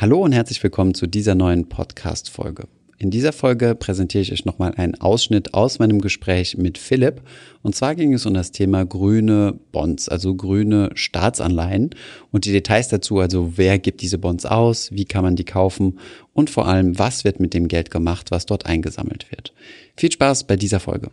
Hallo 0.00 0.20
und 0.20 0.30
herzlich 0.30 0.62
willkommen 0.62 0.94
zu 0.94 1.08
dieser 1.08 1.34
neuen 1.34 1.68
Podcast-Folge. 1.68 2.68
In 2.98 3.10
dieser 3.10 3.32
Folge 3.32 3.74
präsentiere 3.74 4.22
ich 4.22 4.30
euch 4.30 4.44
nochmal 4.44 4.72
einen 4.76 4.94
Ausschnitt 4.94 5.54
aus 5.54 5.80
meinem 5.80 6.00
Gespräch 6.00 6.56
mit 6.56 6.78
Philipp. 6.78 7.20
Und 7.62 7.74
zwar 7.74 7.96
ging 7.96 8.14
es 8.14 8.24
um 8.24 8.32
das 8.32 8.52
Thema 8.52 8.86
grüne 8.86 9.58
Bonds, 9.72 10.08
also 10.08 10.36
grüne 10.36 10.90
Staatsanleihen 10.94 11.90
und 12.30 12.44
die 12.44 12.52
Details 12.52 12.86
dazu, 12.86 13.18
also 13.18 13.54
wer 13.56 13.80
gibt 13.80 14.00
diese 14.00 14.18
Bonds 14.18 14.46
aus, 14.46 14.92
wie 14.92 15.04
kann 15.04 15.24
man 15.24 15.34
die 15.34 15.44
kaufen 15.44 15.98
und 16.32 16.48
vor 16.48 16.68
allem, 16.68 16.96
was 16.96 17.24
wird 17.24 17.40
mit 17.40 17.52
dem 17.52 17.66
Geld 17.66 17.90
gemacht, 17.90 18.30
was 18.30 18.46
dort 18.46 18.66
eingesammelt 18.66 19.28
wird. 19.32 19.52
Viel 19.96 20.12
Spaß 20.12 20.44
bei 20.44 20.54
dieser 20.54 20.78
Folge. 20.78 21.10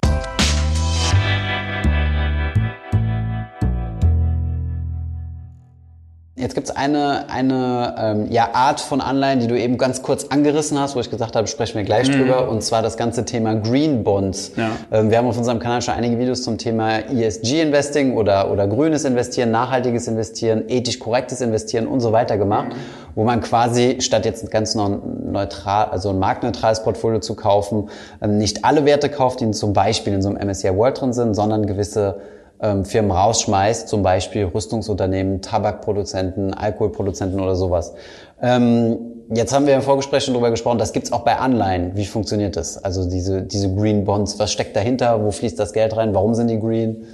Jetzt 6.37 6.53
gibt 6.53 6.67
es 6.67 6.75
eine, 6.75 7.29
eine 7.29 7.95
ähm, 7.97 8.29
ja, 8.29 8.49
Art 8.51 8.81
von 8.81 8.99
Anleihen, 8.99 9.39
die 9.39 9.47
du 9.47 9.57
eben 9.57 9.77
ganz 9.77 10.01
kurz 10.01 10.25
angerissen 10.25 10.77
hast, 10.77 10.93
wo 10.93 10.99
ich 10.99 11.09
gesagt 11.09 11.33
habe, 11.37 11.47
sprechen 11.47 11.77
wir 11.77 11.85
gleich 11.85 12.09
mhm. 12.09 12.19
drüber, 12.19 12.49
und 12.49 12.61
zwar 12.61 12.81
das 12.81 12.97
ganze 12.97 13.23
Thema 13.23 13.55
Green 13.55 14.03
Bonds. 14.03 14.51
Ja. 14.57 14.71
Ähm, 14.91 15.11
wir 15.11 15.17
haben 15.17 15.27
auf 15.27 15.37
unserem 15.37 15.59
Kanal 15.59 15.81
schon 15.81 15.93
einige 15.93 16.19
Videos 16.19 16.43
zum 16.43 16.57
Thema 16.57 16.97
ESG-Investing 17.09 18.17
oder, 18.17 18.51
oder 18.51 18.67
grünes 18.67 19.05
Investieren, 19.05 19.51
nachhaltiges 19.51 20.09
Investieren, 20.09 20.65
ethisch 20.67 20.99
korrektes 20.99 21.39
Investieren 21.39 21.87
und 21.87 22.01
so 22.01 22.11
weiter 22.11 22.37
gemacht, 22.37 22.67
mhm. 22.67 23.15
wo 23.15 23.23
man 23.23 23.39
quasi 23.39 24.01
statt 24.01 24.25
jetzt 24.25 24.43
ein 24.43 24.49
ganz 24.49 24.75
neutral, 24.75 25.85
also 25.85 26.09
ein 26.09 26.19
marktneutrales 26.19 26.83
Portfolio 26.83 27.21
zu 27.21 27.35
kaufen, 27.35 27.87
ähm, 28.21 28.39
nicht 28.39 28.65
alle 28.65 28.83
Werte 28.83 29.07
kauft, 29.07 29.39
die 29.39 29.51
zum 29.51 29.71
Beispiel 29.71 30.11
in 30.11 30.21
so 30.21 30.27
einem 30.27 30.49
MSCI 30.49 30.75
World 30.75 30.99
drin 30.99 31.13
sind, 31.13 31.33
sondern 31.33 31.65
gewisse 31.65 32.17
ähm, 32.65 32.85
Firmen 32.85 33.11
rausschmeißt, 33.11 33.87
zum 33.87 34.01
Beispiel 34.01 34.45
Rüstungsunternehmen, 34.45 35.41
Tabakproduzenten, 35.41 36.53
Alkoholproduzenten 36.53 37.39
oder 37.39 37.55
sowas. 37.55 37.93
Ähm, 38.41 38.97
jetzt 39.33 39.53
haben 39.53 39.67
wir 39.67 39.75
im 39.75 39.81
Vorgespräch 39.81 40.23
schon 40.23 40.33
darüber 40.33 40.51
gesprochen, 40.51 40.77
das 40.77 40.91
gibt's 40.91 41.11
auch 41.11 41.21
bei 41.21 41.35
Anleihen. 41.37 41.95
Wie 41.95 42.05
funktioniert 42.05 42.55
das? 42.55 42.83
Also 42.83 43.09
diese, 43.09 43.43
diese 43.43 43.73
Green 43.73 44.05
Bonds, 44.05 44.39
was 44.39 44.51
steckt 44.51 44.75
dahinter? 44.75 45.23
Wo 45.23 45.31
fließt 45.31 45.59
das 45.59 45.73
Geld 45.73 45.95
rein? 45.95 46.13
Warum 46.13 46.33
sind 46.33 46.47
die 46.47 46.59
green? 46.59 47.05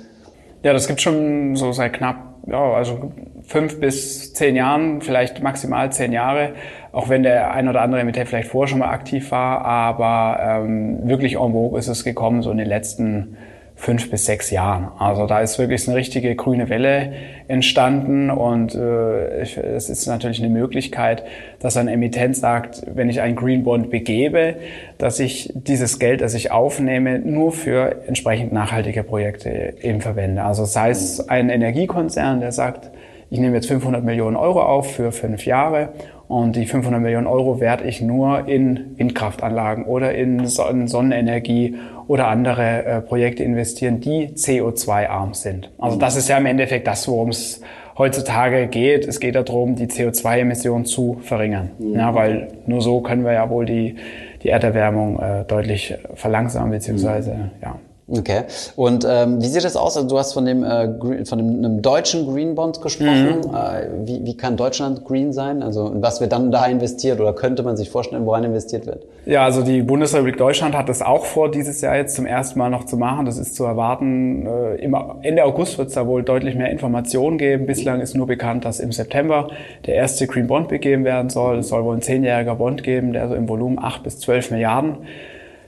Ja, 0.64 0.73
das 0.73 0.88
gibt 0.88 1.02
schon 1.02 1.56
so 1.56 1.72
seit 1.72 1.94
knapp, 1.94 2.36
ja, 2.48 2.73
also 2.73 3.11
fünf 3.44 3.80
bis 3.80 4.33
zehn 4.33 4.56
Jahren, 4.56 5.02
vielleicht 5.02 5.42
maximal 5.42 5.92
zehn 5.92 6.14
Jahre, 6.14 6.54
auch 6.92 7.09
wenn 7.09 7.23
der 7.23 7.52
ein 7.52 7.67
oder 7.67 7.81
andere 7.81 8.02
Emittent 8.02 8.30
vielleicht 8.30 8.50
vorher 8.50 8.67
schon 8.67 8.80
mal 8.80 8.89
aktiv 8.89 9.31
war, 9.31 9.66
aber 9.66 10.39
ähm, 10.42 11.08
wirklich 11.09 11.33
en 11.33 11.52
vogue 11.52 11.80
ist 11.80 11.88
es 11.88 12.04
gekommen, 12.04 12.44
so 12.44 12.52
in 12.52 12.58
den 12.58 12.67
letzten 12.67 13.38
fünf 13.82 14.12
bis 14.12 14.26
sechs 14.28 14.52
Jahren. 14.52 14.90
Also 15.00 15.26
da 15.26 15.40
ist 15.40 15.58
wirklich 15.58 15.88
eine 15.88 15.98
richtige 15.98 16.36
grüne 16.36 16.70
Welle 16.70 17.14
entstanden 17.48 18.30
und 18.30 18.76
äh, 18.76 19.40
es 19.42 19.90
ist 19.90 20.06
natürlich 20.06 20.40
eine 20.40 20.54
Möglichkeit, 20.54 21.23
dass 21.58 21.78
ein 21.78 21.88
Emittent 21.88 22.38
sagt, 22.38 22.84
wenn 22.86 23.10
ich 23.10 23.22
einen 23.22 23.36
Green 23.36 23.64
Bond 23.64 23.90
begebe, 23.90 24.58
dass 25.00 25.20
ich 25.20 25.52
dieses 25.56 25.98
Geld, 25.98 26.22
das 26.22 26.36
ich 26.36 26.52
aufnehme, 26.52 27.18
nur 27.18 27.52
für 27.52 28.04
entsprechend 28.08 28.54
nachhaltige 28.54 29.02
Projekte 29.04 29.73
eben 29.82 30.00
verwende. 30.00 30.44
Also 30.44 30.66
sei 30.66 30.92
es 30.92 31.28
ein 31.28 31.50
Energiekonzern, 31.50 32.40
der 32.40 32.52
sagt, 32.52 32.92
ich 33.32 33.40
nehme 33.40 33.56
jetzt 33.56 33.68
500 33.68 34.04
Millionen 34.04 34.36
Euro 34.36 34.62
auf 34.62 34.92
für 34.92 35.12
fünf 35.12 35.48
Jahre 35.48 35.90
und 36.32 36.56
die 36.56 36.66
500 36.66 37.02
Millionen 37.02 37.28
Euro 37.28 37.60
werde 37.60 37.84
ich 37.84 38.02
nur 38.02 38.48
in 38.48 38.98
Windkraftanlagen 38.98 39.84
oder 39.84 40.16
in 40.16 40.48
Sonnenenergie 40.48 41.76
oder 42.08 42.30
andere 42.30 42.86
äh, 42.86 43.02
Projekte 43.02 43.44
investieren, 43.44 44.00
die 44.00 44.30
CO2-arm 44.30 45.34
sind. 45.34 45.72
Also 45.78 45.98
das 45.98 46.16
ist 46.16 46.30
ja 46.30 46.38
im 46.38 46.46
Endeffekt 46.46 46.88
das, 46.88 47.06
worum 47.10 47.30
es 47.30 47.62
heutzutage 47.98 48.68
geht. 48.68 49.06
Es 49.06 49.20
geht 49.20 49.36
darum, 49.36 49.76
die 49.76 49.88
CO2-Emissionen 49.88 50.86
zu 50.86 51.18
verringern. 51.22 51.72
Mhm. 51.78 51.96
Ja, 51.96 52.16
weil 52.16 52.48
nur 52.66 52.82
so 52.82 53.02
können 53.02 53.26
wir 53.26 53.34
ja 53.34 53.50
wohl 53.50 53.66
die, 53.66 53.95
die 54.42 54.48
Erderwärmung 54.48 55.20
äh, 55.20 55.44
deutlich 55.44 55.95
verlangsamen, 56.16 56.72
beziehungsweise, 56.72 57.32
mhm. 57.34 57.50
ja. 57.62 57.76
Okay. 58.12 58.42
Und 58.76 59.08
ähm, 59.09 59.42
wie 59.42 59.48
sieht 59.48 59.64
das 59.64 59.77
aus? 59.77 59.95
Also 59.95 60.10
du 60.10 60.17
hast 60.17 60.33
von 60.33 60.45
dem 60.45 60.64
äh, 60.64 61.26
von 61.26 61.38
dem, 61.38 61.58
einem 61.60 61.82
deutschen 61.82 62.27
Green 62.27 62.55
Bond 62.55 62.82
gesprochen. 62.82 63.42
Mhm. 63.48 63.55
Äh, 63.55 64.08
wie, 64.08 64.26
wie 64.26 64.36
kann 64.36 64.58
Deutschland 64.58 65.05
green 65.05 65.32
sein? 65.32 65.64
Also 65.64 65.92
was 65.95 66.20
wird 66.20 66.33
dann 66.33 66.52
da 66.52 66.66
investiert 66.66 67.22
oder 67.22 67.33
könnte 67.33 67.64
man 67.64 67.77
sich 67.77 67.89
vorstellen, 67.89 68.26
woran 68.26 68.44
investiert 68.44 68.86
wird? 68.86 69.05
Ja, 69.26 69.45
also 69.45 69.61
die 69.61 69.82
Bundesrepublik 69.82 70.38
Deutschland 70.38 70.76
hat 70.76 70.89
das 70.89 71.02
auch 71.02 71.23
vor, 71.23 71.49
dieses 71.49 71.80
Jahr 71.80 71.95
jetzt 71.95 72.16
zum 72.16 72.26
ersten 72.26 72.60
Mal 72.60 72.70
noch 72.70 72.86
zu 72.86 72.98
machen. 72.98 73.26
Das 73.26 73.38
ist 73.38 73.55
zu 73.55 73.64
erwarten. 73.64 74.45
Äh, 74.45 74.76
im 74.83 74.95
Ende 75.22 75.45
August 75.45 75.78
wird 75.78 75.88
es 75.88 75.93
da 75.93 76.05
wohl 76.05 76.23
deutlich 76.23 76.55
mehr 76.55 76.70
Informationen 76.70 77.38
geben. 77.38 77.66
Bislang 77.66 78.02
ist 78.02 78.14
nur 78.14 78.28
bekannt, 78.28 78.66
dass 78.66 78.82
im 78.82 78.92
September 78.92 79.48
der 79.86 79.95
erste 79.95 80.28
Green 80.28 80.48
Bond 80.48 80.67
begeben 80.67 81.05
werden 81.05 81.30
soll. 81.30 81.60
Es 81.60 81.70
soll 81.70 81.86
wohl 81.86 81.95
ein 81.95 82.02
zehnjähriger 82.02 82.55
Bond 82.55 82.83
geben, 82.83 83.14
der 83.14 83.30
so 83.30 83.36
im 83.36 83.48
Volumen 83.48 83.80
acht 83.80 84.04
bis 84.04 84.20
zwölf 84.20 84.52
Milliarden 84.52 84.98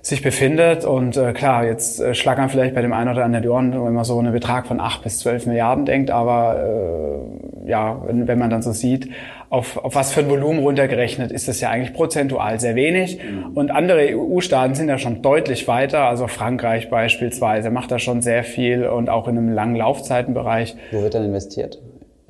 sich 0.03 0.21
befindet. 0.21 0.83
Und 0.83 1.15
äh, 1.15 1.31
klar, 1.31 1.65
jetzt 1.65 2.01
äh, 2.01 2.13
schlagern 2.13 2.49
vielleicht 2.49 2.75
bei 2.75 2.81
dem 2.81 2.91
einen 2.91 3.09
oder 3.09 3.23
anderen 3.23 3.41
die 3.41 3.47
Ohren, 3.47 3.71
wenn 3.71 3.93
man 3.93 4.03
so 4.03 4.19
einen 4.19 4.33
Betrag 4.33 4.67
von 4.67 4.81
acht 4.81 5.01
bis 5.01 5.19
zwölf 5.19 5.45
Milliarden 5.45 5.85
denkt. 5.85 6.11
Aber 6.11 7.23
äh, 7.65 7.69
ja, 7.69 8.01
wenn, 8.05 8.27
wenn 8.27 8.37
man 8.37 8.49
dann 8.49 8.61
so 8.61 8.73
sieht, 8.73 9.09
auf, 9.49 9.77
auf 9.77 9.95
was 9.95 10.11
für 10.11 10.19
ein 10.19 10.29
Volumen 10.29 10.59
runtergerechnet, 10.59 11.31
ist 11.31 11.47
das 11.47 11.61
ja 11.61 11.69
eigentlich 11.69 11.93
prozentual 11.93 12.59
sehr 12.59 12.75
wenig. 12.75 13.17
Mhm. 13.23 13.51
Und 13.55 13.71
andere 13.71 14.17
EU-Staaten 14.17 14.75
sind 14.75 14.89
ja 14.89 14.97
schon 14.97 15.21
deutlich 15.21 15.69
weiter. 15.69 16.01
Also 16.01 16.27
Frankreich 16.27 16.89
beispielsweise 16.89 17.69
macht 17.69 17.89
da 17.89 17.97
schon 17.97 18.21
sehr 18.21 18.43
viel 18.43 18.85
und 18.85 19.09
auch 19.09 19.29
in 19.29 19.37
einem 19.37 19.53
langen 19.53 19.77
Laufzeitenbereich. 19.77 20.75
Wo 20.91 21.01
wird 21.01 21.13
dann 21.13 21.23
investiert? 21.23 21.79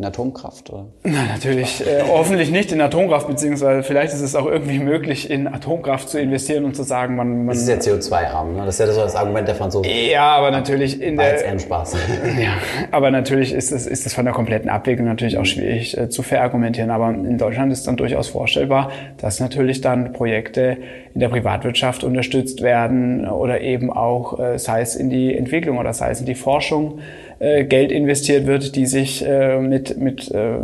In 0.03 0.07
Atomkraft, 0.07 0.69
oder? 0.69 0.87
Na, 1.03 1.23
natürlich, 1.31 1.79
äh, 1.87 2.03
hoffentlich 2.05 2.51
nicht 2.51 2.73
in 2.73 2.81
Atomkraft, 2.81 3.25
beziehungsweise 3.25 3.83
vielleicht 3.83 4.13
ist 4.13 4.19
es 4.19 4.35
auch 4.35 4.47
irgendwie 4.47 4.79
möglich, 4.79 5.29
in 5.29 5.47
Atomkraft 5.47 6.09
zu 6.09 6.19
investieren 6.19 6.65
und 6.65 6.75
zu 6.75 6.83
sagen, 6.83 7.15
man... 7.15 7.45
man 7.45 7.55
das 7.55 7.65
ist 7.65 7.69
ja 7.69 7.75
CO2-arm, 7.75 8.53
ne? 8.53 8.65
Das 8.65 8.75
ist 8.75 8.79
ja 8.79 8.85
das, 8.87 8.97
das 8.97 9.15
Argument 9.15 9.47
der 9.47 9.55
Franzosen. 9.55 9.89
Ja, 9.89 10.35
aber 10.35 10.51
natürlich 10.51 11.01
in 11.01 11.17
War 11.17 11.23
der... 11.23 11.53
Jetzt 11.53 11.63
Spaß. 11.63 11.93
ja, 12.37 12.55
aber 12.91 13.11
natürlich 13.11 13.53
ist 13.53 13.71
es, 13.71 13.87
ist 13.87 14.05
es 14.05 14.13
von 14.13 14.25
der 14.25 14.33
kompletten 14.33 14.69
Abwägung 14.69 15.05
natürlich 15.05 15.37
auch 15.37 15.45
schwierig 15.45 15.97
äh, 15.97 16.09
zu 16.09 16.21
verargumentieren. 16.21 16.91
Aber 16.91 17.09
in 17.09 17.37
Deutschland 17.37 17.71
ist 17.71 17.87
dann 17.87 17.95
durchaus 17.95 18.27
vorstellbar, 18.27 18.91
dass 19.19 19.39
natürlich 19.39 19.79
dann 19.79 20.11
Projekte 20.11 20.79
in 21.13 21.19
der 21.19 21.29
Privatwirtschaft 21.29 22.03
unterstützt 22.03 22.61
werden 22.61 23.27
oder 23.27 23.61
eben 23.61 23.91
auch, 23.91 24.39
äh, 24.39 24.57
sei 24.57 24.81
es 24.81 24.95
in 24.95 25.09
die 25.09 25.35
Entwicklung 25.35 25.77
oder 25.77 25.93
sei 25.93 26.09
es 26.09 26.19
in 26.19 26.25
die 26.25 26.35
Forschung, 26.35 26.99
äh, 27.39 27.65
Geld 27.65 27.91
investiert 27.91 28.47
wird, 28.47 28.75
die 28.75 28.85
sich 28.85 29.23
äh, 29.25 29.59
mit, 29.59 29.97
mit, 29.97 30.31
äh, 30.31 30.55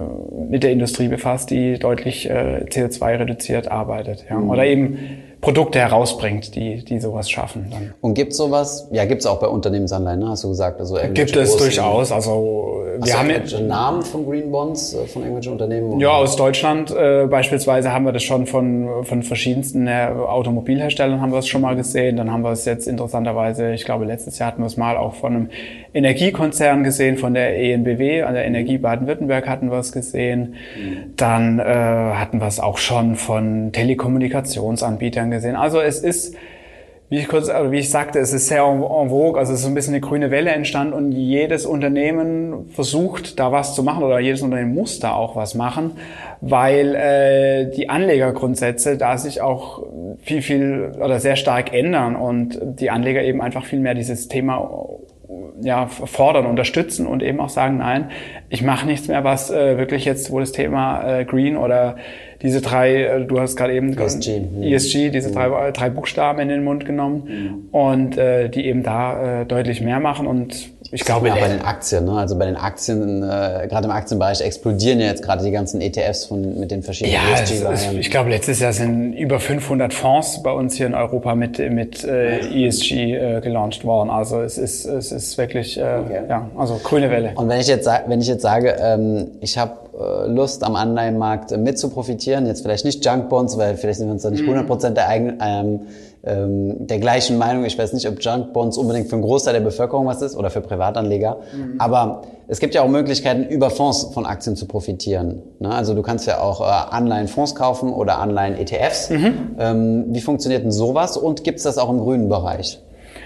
mit 0.49 0.63
der 0.63 0.71
Industrie 0.71 1.07
befasst, 1.07 1.51
die 1.51 1.77
deutlich 1.77 2.29
äh, 2.29 2.65
CO2 2.67 3.19
reduziert 3.19 3.69
arbeitet. 3.69 4.25
Ja. 4.29 4.37
Mhm. 4.37 4.49
Oder 4.49 4.65
eben 4.65 4.97
Produkte 5.41 5.79
herausbringt, 5.79 6.55
die, 6.55 6.83
die 6.83 6.99
sowas 6.99 7.29
schaffen. 7.29 7.67
Dann. 7.71 7.93
Und 8.01 8.13
gibt 8.13 8.33
sowas, 8.33 8.89
ja, 8.91 9.05
gibt 9.05 9.21
es 9.21 9.25
auch 9.25 9.39
bei 9.39 9.47
Unternehmensanleihen, 9.47 10.19
ne, 10.19 10.29
hast 10.29 10.43
du 10.43 10.49
gesagt? 10.49 10.79
Also 10.79 10.97
gibt 11.13 11.35
es 11.35 11.55
durchaus. 11.55 12.11
Also 12.11 12.83
wir 13.01 13.17
haben 13.17 13.29
irgendwelche 13.29 13.63
Namen 13.63 14.01
von 14.01 14.25
Green 14.25 14.51
Bonds 14.51 14.93
äh, 14.93 15.05
von 15.07 15.21
irgendwelchen 15.21 15.53
Unternehmen? 15.53 15.99
Ja, 15.99 16.11
aus 16.11 16.35
Deutschland 16.35 16.91
äh, 16.91 17.27
beispielsweise 17.27 17.93
haben 17.93 18.05
wir 18.05 18.11
das 18.11 18.23
schon 18.23 18.47
von, 18.47 19.03
von 19.03 19.23
verschiedensten 19.23 19.87
äh, 19.87 20.09
Automobilherstellern 20.13 21.21
haben 21.21 21.31
wir 21.31 21.39
es 21.39 21.47
schon 21.47 21.61
mal 21.61 21.75
gesehen. 21.75 22.17
Dann 22.17 22.31
haben 22.31 22.43
wir 22.43 22.51
es 22.51 22.65
jetzt 22.65 22.87
interessanterweise, 22.87 23.73
ich 23.73 23.85
glaube 23.85 24.05
letztes 24.05 24.39
Jahr 24.39 24.47
hatten 24.51 24.61
wir 24.61 24.67
es 24.67 24.77
mal 24.77 24.97
auch 24.97 25.15
von 25.15 25.35
einem 25.35 25.49
Energiekonzern 25.93 26.83
gesehen, 26.83 27.17
von 27.17 27.33
der 27.33 27.57
ENBW, 27.57 28.23
an 28.23 28.33
der 28.33 28.45
Energie 28.45 28.77
Baden-Württemberg 28.77 29.47
hatten 29.47 29.71
wir 29.71 29.79
es 29.79 29.91
gesehen. 29.91 30.55
Mhm. 30.75 31.13
Dann 31.15 31.59
äh, 31.59 31.63
hatten 31.63 32.39
wir 32.39 32.47
es 32.47 32.59
auch 32.59 32.77
schon 32.77 33.15
von 33.15 33.71
Telekommunikationsanbietern 33.71 35.28
Jahren 35.29 35.31
gesehen. 35.31 35.55
Also 35.55 35.79
es 35.79 35.99
ist, 35.99 36.35
wie 37.09 37.17
ich 37.17 37.27
kurz, 37.27 37.49
also 37.49 37.71
wie 37.71 37.79
ich 37.79 37.89
sagte, 37.89 38.19
es 38.19 38.33
ist 38.33 38.47
sehr 38.47 38.63
en 38.63 39.09
vogue, 39.09 39.39
also 39.39 39.53
es 39.53 39.59
ist 39.59 39.63
so 39.63 39.71
ein 39.71 39.75
bisschen 39.75 39.93
eine 39.93 40.01
grüne 40.01 40.31
Welle 40.31 40.51
entstanden 40.51 40.93
und 40.93 41.11
jedes 41.11 41.65
Unternehmen 41.65 42.69
versucht 42.69 43.39
da 43.39 43.51
was 43.51 43.73
zu 43.75 43.83
machen 43.83 44.03
oder 44.03 44.19
jedes 44.19 44.41
Unternehmen 44.41 44.73
muss 44.73 44.99
da 44.99 45.13
auch 45.13 45.35
was 45.35 45.55
machen, 45.55 45.93
weil 46.41 46.95
äh, 46.95 47.75
die 47.75 47.89
Anlegergrundsätze 47.89 48.97
da 48.97 49.17
sich 49.17 49.41
auch 49.41 49.83
viel, 50.21 50.41
viel 50.41 50.91
oder 50.99 51.19
sehr 51.19 51.35
stark 51.35 51.73
ändern 51.73 52.15
und 52.15 52.59
die 52.61 52.91
Anleger 52.91 53.23
eben 53.23 53.41
einfach 53.41 53.65
viel 53.65 53.79
mehr 53.79 53.95
dieses 53.95 54.27
Thema 54.27 54.87
ja, 55.61 55.87
fordern, 55.87 56.45
unterstützen 56.45 57.05
und 57.05 57.21
eben 57.21 57.39
auch 57.39 57.49
sagen, 57.49 57.77
nein, 57.77 58.09
ich 58.49 58.61
mache 58.61 58.85
nichts 58.85 59.07
mehr, 59.07 59.23
was 59.23 59.51
äh, 59.51 59.77
wirklich 59.77 60.05
jetzt, 60.05 60.31
wo 60.31 60.39
das 60.39 60.51
Thema 60.51 61.19
äh, 61.19 61.25
Green 61.25 61.57
oder 61.57 61.97
diese 62.41 62.61
drei, 62.61 63.03
äh, 63.03 63.25
du 63.25 63.39
hast 63.39 63.55
gerade 63.55 63.73
eben 63.73 63.97
ESG, 63.97 64.41
ESG 64.61 65.09
diese 65.09 65.31
drei, 65.31 65.71
drei 65.71 65.89
Buchstaben 65.89 66.39
in 66.39 66.49
den 66.49 66.63
Mund 66.63 66.85
genommen 66.85 67.23
mhm. 67.27 67.69
und 67.71 68.17
äh, 68.17 68.49
die 68.49 68.65
eben 68.65 68.83
da 68.83 69.41
äh, 69.41 69.45
deutlich 69.45 69.81
mehr 69.81 69.99
machen 69.99 70.27
und 70.27 70.71
ich 70.91 71.05
glaube 71.05 71.27
ja 71.27 71.35
bei 71.35 71.47
den 71.47 71.61
Aktien, 71.61 72.05
ne? 72.05 72.13
also 72.13 72.37
bei 72.37 72.45
den 72.45 72.55
Aktien, 72.55 73.21
äh, 73.21 73.67
gerade 73.69 73.85
im 73.85 73.91
Aktienbereich 73.91 74.41
explodieren 74.41 74.99
ja 74.99 75.07
jetzt 75.07 75.21
gerade 75.21 75.43
die 75.43 75.51
ganzen 75.51 75.81
ETFs 75.81 76.25
von 76.25 76.59
mit 76.59 76.71
den 76.71 76.81
verschiedenen 76.81 77.15
ja, 77.15 77.39
ESG. 77.39 77.99
ich 77.99 78.09
glaube 78.09 78.31
letztes 78.31 78.59
Jahr 78.59 78.73
sind 78.73 79.13
über 79.13 79.39
500 79.39 79.93
Fonds 79.93 80.41
bei 80.41 80.51
uns 80.51 80.75
hier 80.75 80.87
in 80.87 80.95
Europa 80.95 81.35
mit 81.35 81.59
mit 81.59 82.03
äh, 82.03 82.39
ESG 82.39 82.91
äh, 82.91 83.41
gelauncht 83.41 83.85
worden. 83.85 84.09
Also 84.09 84.41
es 84.41 84.57
ist 84.57 84.85
es 84.85 85.11
ist 85.11 85.37
wirklich 85.37 85.77
äh, 85.77 85.81
okay. 85.81 86.21
ja 86.27 86.49
also 86.57 86.79
grüne 86.83 87.11
Welle. 87.11 87.33
Und 87.35 87.49
wenn 87.49 87.59
ich 87.59 87.67
jetzt 87.67 87.87
wenn 88.07 88.21
ich 88.21 88.27
jetzt 88.27 88.41
sage, 88.41 88.75
ähm, 88.81 89.27
ich 89.41 89.57
habe 89.59 89.73
äh, 89.73 89.88
Lust 90.27 90.63
am 90.63 90.75
Anleihenmarkt 90.75 91.55
mit 91.57 91.77
zu 91.77 91.89
profitieren. 91.89 92.45
Jetzt 92.45 92.61
vielleicht 92.61 92.85
nicht 92.85 93.05
Junk 93.05 93.27
Bonds, 93.27 93.57
weil 93.57 93.75
vielleicht 93.75 93.99
sind 93.99 94.07
wir 94.07 94.13
uns 94.13 94.23
da 94.23 94.29
nicht 94.29 94.43
100% 94.43 94.91
der, 94.91 95.09
eigen, 95.09 95.37
ähm, 95.41 95.81
ähm, 96.23 96.87
der 96.87 96.99
gleichen 96.99 97.37
Meinung. 97.37 97.65
Ich 97.65 97.77
weiß 97.77 97.91
nicht, 97.91 98.07
ob 98.07 98.21
Junk 98.21 98.53
Bonds 98.53 98.77
unbedingt 98.77 99.07
für 99.07 99.15
einen 99.15 99.23
Großteil 99.23 99.53
der 99.53 99.59
Bevölkerung 99.59 100.07
was 100.07 100.21
ist 100.21 100.37
oder 100.37 100.49
für 100.49 100.61
Privatanleger. 100.61 101.37
Mhm. 101.53 101.75
Aber 101.79 102.21
es 102.47 102.59
gibt 102.59 102.75
ja 102.75 102.81
auch 102.81 102.87
Möglichkeiten, 102.87 103.43
über 103.43 103.69
Fonds 103.69 104.05
von 104.13 104.25
Aktien 104.25 104.55
zu 104.55 104.67
profitieren. 104.67 105.43
Ne? 105.59 105.69
Also 105.69 105.93
du 105.93 106.01
kannst 106.01 106.25
ja 106.27 106.39
auch 106.39 106.61
äh, 106.61 106.63
Anleihen-Fonds 106.63 107.55
kaufen 107.55 107.91
oder 107.91 108.19
Anleihen-ETFs. 108.19 109.09
Mhm. 109.09 109.55
Ähm, 109.59 110.05
wie 110.09 110.21
funktioniert 110.21 110.63
denn 110.63 110.71
sowas 110.71 111.17
und 111.17 111.43
gibt 111.43 111.57
es 111.57 111.63
das 111.63 111.77
auch 111.77 111.89
im 111.89 111.99
grünen 111.99 112.29
Bereich? 112.29 112.79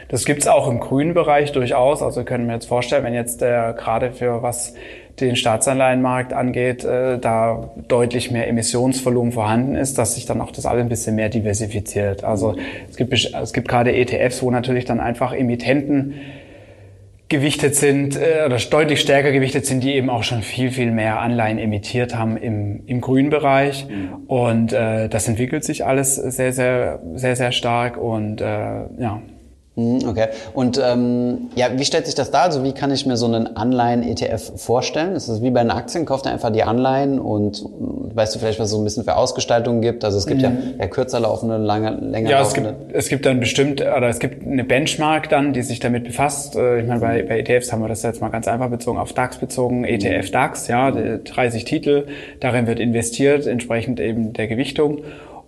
Das 0.09 0.25
gibt's 0.25 0.47
auch 0.47 0.67
im 0.67 0.79
grünen 0.79 1.13
Bereich 1.13 1.51
durchaus. 1.53 2.03
Also 2.03 2.23
können 2.23 2.45
wir 2.47 2.53
jetzt 2.53 2.67
vorstellen, 2.67 3.03
wenn 3.03 3.13
jetzt 3.13 3.41
der 3.41 3.73
gerade 3.73 4.11
für 4.11 4.43
was 4.43 4.73
den 5.19 5.35
Staatsanleihenmarkt 5.35 6.33
angeht, 6.33 6.83
äh, 6.83 7.19
da 7.19 7.71
deutlich 7.87 8.31
mehr 8.31 8.47
Emissionsvolumen 8.47 9.31
vorhanden 9.31 9.75
ist, 9.75 9.97
dass 9.97 10.15
sich 10.15 10.25
dann 10.25 10.41
auch 10.41 10.51
das 10.51 10.65
alles 10.65 10.83
ein 10.83 10.89
bisschen 10.89 11.15
mehr 11.15 11.29
diversifiziert. 11.29 12.23
Also 12.23 12.55
es 12.89 12.97
gibt, 12.97 13.13
es 13.13 13.53
gibt 13.53 13.67
gerade 13.67 13.93
ETFs, 13.93 14.41
wo 14.41 14.49
natürlich 14.49 14.85
dann 14.85 14.99
einfach 14.99 15.33
Emittenten 15.33 16.15
gewichtet 17.29 17.75
sind 17.75 18.15
äh, 18.15 18.43
oder 18.45 18.57
deutlich 18.57 19.01
stärker 19.01 19.31
gewichtet 19.31 19.65
sind, 19.65 19.83
die 19.83 19.93
eben 19.95 20.09
auch 20.09 20.23
schon 20.23 20.41
viel, 20.41 20.71
viel 20.71 20.91
mehr 20.91 21.19
Anleihen 21.19 21.57
emittiert 21.57 22.15
haben 22.15 22.37
im, 22.37 22.83
im 22.85 23.01
grünen 23.01 23.29
Bereich. 23.29 23.87
Mhm. 23.89 24.25
Und 24.27 24.73
äh, 24.73 25.09
das 25.09 25.27
entwickelt 25.27 25.63
sich 25.63 25.85
alles 25.85 26.15
sehr, 26.15 26.53
sehr, 26.53 26.99
sehr, 27.15 27.35
sehr 27.35 27.51
stark. 27.51 27.97
Und 27.97 28.41
äh, 28.41 28.45
ja, 28.45 29.21
okay. 29.75 30.27
Und 30.53 30.79
ähm, 30.83 31.49
ja, 31.55 31.67
wie 31.75 31.85
stellt 31.85 32.05
sich 32.05 32.13
das 32.13 32.29
da? 32.29 32.43
Also 32.43 32.63
wie 32.63 32.73
kann 32.73 32.91
ich 32.91 33.05
mir 33.05 33.17
so 33.17 33.25
einen 33.25 33.55
Anleihen-ETF 33.55 34.61
vorstellen? 34.61 35.15
Ist 35.15 35.29
das 35.29 35.41
wie 35.41 35.49
bei 35.49 35.61
den 35.61 35.71
Aktien? 35.71 36.05
Kauft 36.05 36.27
er 36.27 36.31
einfach 36.31 36.51
die 36.51 36.63
Anleihen 36.63 37.19
und 37.19 37.61
äh, 37.61 38.15
weißt 38.15 38.35
du 38.35 38.39
vielleicht, 38.39 38.59
was 38.59 38.67
es 38.67 38.71
so 38.71 38.77
ein 38.77 38.83
bisschen 38.83 39.03
für 39.03 39.15
Ausgestaltungen 39.15 39.81
gibt? 39.81 40.05
Also 40.05 40.19
es 40.19 40.27
gibt 40.27 40.41
mhm. 40.41 40.45
ja, 40.45 40.51
ja 40.81 40.87
kürzer 40.87 41.19
laufende, 41.19 41.57
lange, 41.57 41.91
länger 41.91 42.29
ja, 42.29 42.39
laufende. 42.41 42.69
Ja, 42.69 42.75
es 42.75 42.81
gibt, 42.81 42.95
es 42.95 43.09
gibt 43.09 43.25
dann 43.25 43.39
bestimmt, 43.39 43.81
oder 43.81 44.09
es 44.09 44.19
gibt 44.19 44.45
eine 44.45 44.63
Benchmark 44.63 45.29
dann, 45.29 45.53
die 45.53 45.63
sich 45.63 45.79
damit 45.79 46.03
befasst. 46.03 46.55
Äh, 46.55 46.81
ich 46.81 46.87
meine, 46.87 46.99
bei, 46.99 47.23
bei 47.23 47.39
ETFs 47.39 47.71
haben 47.71 47.81
wir 47.81 47.89
das 47.89 48.03
jetzt 48.03 48.21
mal 48.21 48.29
ganz 48.29 48.47
einfach 48.47 48.69
bezogen, 48.69 48.99
auf 48.99 49.13
DAX 49.13 49.37
bezogen, 49.37 49.85
ETF 49.85 50.29
DAX, 50.29 50.67
ja, 50.67 50.91
30 50.91 51.65
Titel. 51.65 52.05
Darin 52.39 52.67
wird 52.67 52.79
investiert, 52.79 53.47
entsprechend 53.47 53.99
eben 53.99 54.33
der 54.33 54.47
Gewichtung. 54.47 54.99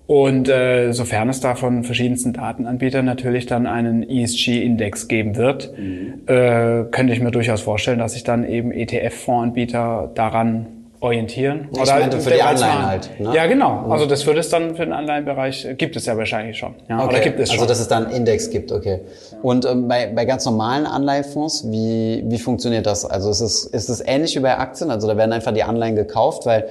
Und 0.08 0.50
äh, 0.50 0.92
sofern 0.92 1.30
es 1.30 1.40
da 1.40 1.56
von 1.56 1.84
verschiedensten 1.84 2.34
Datenanbietern 2.34 3.06
natürlich 3.06 3.48
dann 3.48 3.66
einen 3.66 4.08
ESG-Index 4.08 5.08
geben 5.08 5.36
wird, 5.36 5.76
mhm. 5.78 6.22
äh, 6.28 6.84
könnte 6.92 7.14
ich 7.14 7.22
mir 7.22 7.32
durchaus 7.32 7.62
vorstellen, 7.62 8.00
dass 8.00 8.14
sich 8.14 8.24
dann 8.24 8.48
eben 8.48 8.72
ETF-Fondsanbieter 8.72 10.12
daran 10.14 10.68
orientieren. 11.00 11.68
Ich 11.72 11.80
oder 11.80 12.00
meinte 12.00 12.20
für 12.20 12.32
die 12.32 12.42
Anleihen 12.42 12.86
halt. 12.86 13.20
Ne? 13.20 13.32
Ja, 13.34 13.46
genau. 13.48 13.82
Mhm. 13.86 13.92
Also 13.92 14.06
das 14.06 14.26
wird 14.26 14.38
es 14.38 14.50
dann 14.50 14.76
für 14.76 14.86
den 14.86 14.94
Anleihenbereich, 14.94 15.68
gibt 15.78 15.96
es 15.96 16.06
ja 16.06 16.18
wahrscheinlich 16.18 16.58
schon. 16.58 16.76
Ja, 16.88 17.00
okay. 17.00 17.08
Oder 17.08 17.20
gibt 17.20 17.40
es 17.40 17.50
also, 17.50 17.54
schon. 17.54 17.62
Also 17.62 17.70
dass 17.70 17.80
es 17.80 17.88
dann 17.88 18.06
einen 18.06 18.16
Index 18.16 18.50
gibt, 18.50 18.72
okay. 18.72 19.02
Und 19.42 19.66
ähm, 19.66 19.88
bei, 19.88 20.08
bei 20.08 20.26
ganz 20.26 20.46
normalen 20.46 20.86
Anleihenfonds, 20.86 21.72
wie, 21.72 22.24
wie 22.26 22.40
funktioniert 22.40 22.86
das? 22.86 23.06
Also 23.06 23.30
ist 23.30 23.42
es, 23.42 23.66
ist 23.66 23.90
es 23.90 24.02
ähnlich 24.06 24.36
wie 24.36 24.40
bei 24.40 24.58
Aktien? 24.58 24.90
Also 24.90 25.08
da 25.08 25.18
werden 25.18 25.34
einfach 25.34 25.54
die 25.54 25.64
Anleihen 25.64 25.96
gekauft, 25.96 26.46
weil 26.46 26.68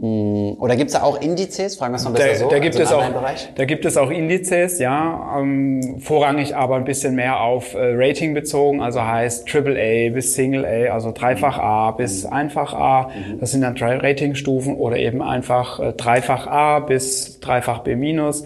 oder 0.00 0.74
gibt 0.74 0.88
es 0.90 0.94
da 0.94 1.02
auch 1.02 1.20
Indizes? 1.20 1.76
Fragen 1.76 1.92
wir 1.92 1.96
es 1.96 2.04
mal 2.04 2.10
besser 2.10 2.28
da, 2.28 2.34
so. 2.34 2.48
Da 2.48 2.58
gibt, 2.58 2.76
also 2.76 2.98
es 2.98 3.04
auch, 3.04 3.54
da 3.54 3.64
gibt 3.64 3.84
es 3.84 3.96
auch 3.96 4.10
Indizes, 4.10 4.80
ja. 4.80 5.38
Ähm, 5.38 6.00
vorrangig 6.00 6.56
aber 6.56 6.76
ein 6.76 6.84
bisschen 6.84 7.14
mehr 7.14 7.40
auf 7.40 7.74
äh, 7.74 7.78
Rating 7.94 8.34
bezogen, 8.34 8.82
also 8.82 9.02
heißt 9.02 9.48
AAA 9.54 10.10
bis 10.12 10.34
Single 10.34 10.64
A, 10.64 10.92
also 10.92 11.12
dreifach 11.12 11.58
A 11.58 11.92
bis 11.92 12.26
einfach 12.26 12.74
A. 12.74 13.10
Mhm. 13.10 13.38
Das 13.38 13.52
sind 13.52 13.60
dann 13.60 13.76
drei 13.76 13.96
Ratingstufen 13.96 14.76
oder 14.76 14.96
eben 14.96 15.22
einfach 15.22 15.78
äh, 15.78 15.92
dreifach 15.92 16.46
A 16.48 16.80
bis 16.80 17.38
dreifach 17.38 17.80
B 17.80 17.94
minus. 17.94 18.44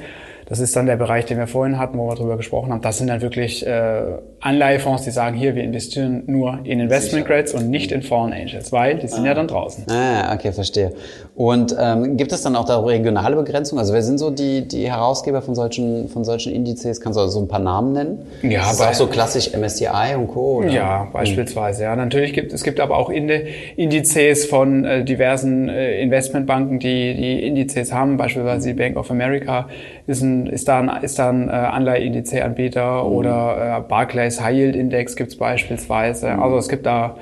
Das 0.48 0.60
ist 0.60 0.76
dann 0.76 0.86
der 0.86 0.96
Bereich, 0.96 1.26
den 1.26 1.38
wir 1.38 1.48
vorhin 1.48 1.76
hatten, 1.76 1.98
wo 1.98 2.06
wir 2.06 2.14
darüber 2.14 2.36
gesprochen 2.36 2.72
haben. 2.72 2.80
Das 2.80 2.98
sind 2.98 3.08
dann 3.08 3.20
wirklich 3.20 3.66
äh, 3.66 4.02
Anleihefonds, 4.40 5.02
die 5.02 5.10
sagen, 5.10 5.36
hier, 5.36 5.56
wir 5.56 5.64
investieren 5.64 6.22
nur 6.26 6.60
in 6.62 6.78
Investment 6.78 7.26
Grades 7.26 7.52
und 7.52 7.68
nicht 7.68 7.90
in 7.90 8.02
Foreign 8.02 8.32
Angels, 8.32 8.70
weil 8.70 8.98
die 8.98 9.08
sind 9.08 9.24
ah. 9.24 9.26
ja 9.26 9.34
dann 9.34 9.48
draußen. 9.48 9.86
Ah, 9.90 10.32
okay, 10.32 10.52
verstehe. 10.52 10.92
Und 11.34 11.74
ähm, 11.78 12.16
gibt 12.16 12.30
es 12.30 12.42
dann 12.42 12.54
auch 12.54 12.64
da 12.64 12.78
regionale 12.78 13.34
Begrenzungen? 13.34 13.80
Also 13.80 13.92
wer 13.92 14.02
sind 14.02 14.18
so 14.18 14.30
die, 14.30 14.68
die 14.68 14.88
Herausgeber 14.88 15.42
von 15.42 15.56
solchen, 15.56 16.08
von 16.08 16.22
solchen 16.22 16.52
Indizes? 16.52 17.00
Kannst 17.00 17.16
du 17.16 17.22
also 17.22 17.40
so 17.40 17.44
ein 17.44 17.48
paar 17.48 17.58
Namen 17.58 17.92
nennen? 17.92 18.26
Ja, 18.42 18.70
ist 18.70 18.78
das 18.78 18.86
auch 18.86 18.94
so 18.94 19.06
klassisch 19.08 19.52
MSCI 19.52 20.14
und 20.16 20.28
Co. 20.28 20.58
Oder? 20.58 20.68
Ja, 20.68 21.08
beispielsweise. 21.12 21.82
Ja, 21.82 21.96
natürlich 21.96 22.32
gibt 22.32 22.52
es 22.52 22.62
gibt 22.62 22.78
aber 22.78 22.98
auch 22.98 23.10
Indizes 23.10 24.46
von 24.46 24.84
äh, 24.84 25.04
diversen 25.04 25.68
äh, 25.68 26.00
Investmentbanken, 26.00 26.78
die 26.78 27.14
die 27.14 27.46
Indizes 27.48 27.92
haben. 27.92 28.16
Beispielsweise 28.16 28.68
die 28.68 28.74
Bank 28.74 28.96
of 28.96 29.10
America 29.10 29.68
ist 30.06 30.22
ein 30.22 30.35
ist 30.44 30.68
da 30.68 30.80
ein, 30.80 31.02
ist 31.02 31.18
da 31.18 31.30
ein 31.30 31.48
äh, 31.48 31.52
Anleiheindice-Anbieter 31.52 33.02
mhm. 33.04 33.12
oder 33.12 33.78
äh, 33.78 33.88
Barclays 33.88 34.40
High 34.40 34.56
Yield 34.56 34.76
Index 34.76 35.16
gibt 35.16 35.30
es 35.30 35.38
beispielsweise. 35.38 36.30
Mhm. 36.32 36.42
Also 36.42 36.58
es 36.58 36.68
gibt 36.68 36.84
da 36.84 37.16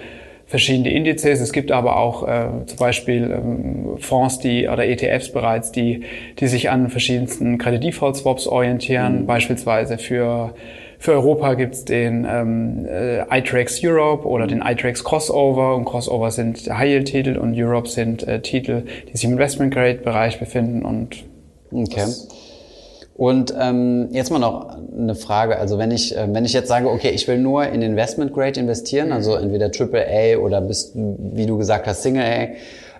verschiedene 0.47 0.93
Indizes. 0.93 1.41
Es 1.41 1.53
gibt 1.53 1.73
aber 1.73 1.97
auch 1.97 2.27
äh, 2.27 2.47
zum 2.67 2.79
Beispiel 2.79 3.31
ähm, 3.31 3.97
Fonds, 3.99 4.39
die 4.39 4.69
oder 4.69 4.87
ETFs 4.87 5.33
bereits, 5.33 5.73
die, 5.73 6.05
die 6.39 6.47
sich 6.47 6.71
an 6.71 6.91
verschiedensten 6.91 7.59
Credit-Default-Swaps 7.59 8.47
orientieren. 8.47 9.23
Mhm. 9.23 9.27
Beispielsweise 9.27 9.99
für 9.99 10.55
für 11.05 11.13
Europa 11.13 11.53
gibt's 11.53 11.85
den 11.85 12.27
ähm, 12.27 12.87
äh, 12.87 13.25
iTrax 13.39 13.85
Europe 13.85 14.27
oder 14.27 14.47
den 14.47 14.63
iTrax 14.63 15.05
Crossover. 15.05 15.77
Und 15.77 15.85
Crossover 15.85 16.31
sind 16.31 16.67
High-Yield-Titel 16.67 17.37
und 17.37 17.55
Europe 17.55 17.89
sind 17.89 18.27
äh, 18.27 18.41
Titel, 18.41 18.85
die 19.09 19.17
sich 19.17 19.27
im 19.27 19.33
Investment-Grade-Bereich 19.33 20.39
befinden. 20.39 20.83
Und 20.83 21.25
okay. 21.71 22.07
Und 23.15 23.55
ähm, 23.57 24.09
jetzt 24.11 24.33
mal 24.33 24.41
noch 24.41 24.77
eine 24.77 25.15
Frage. 25.15 25.59
Also 25.59 25.79
wenn 25.79 25.93
ich, 25.93 26.17
äh, 26.17 26.27
wenn 26.33 26.45
ich 26.45 26.53
jetzt 26.53 26.69
sage, 26.69 26.91
okay, 26.91 27.11
ich 27.11 27.29
will 27.29 27.39
nur 27.39 27.65
in 27.67 27.81
Investment 27.81 28.33
Grade 28.33 28.59
investieren, 28.59 29.13
also 29.13 29.37
entweder 29.37 29.71
Triple 29.71 30.05
A 30.05 30.39
oder 30.39 30.61
bis, 30.61 30.93
wie 30.95 31.47
du 31.47 31.57
gesagt 31.57 31.87
hast, 31.87 32.03
Single 32.03 32.25
A, 32.25 32.49